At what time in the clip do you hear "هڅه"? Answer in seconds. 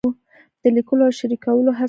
1.71-1.75